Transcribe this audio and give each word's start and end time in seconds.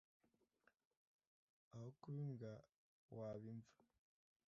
Aho 1.73 1.87
kuba 1.99 2.19
imbwa 2.25 2.51
waba 3.17 3.45
imva. 3.51 3.73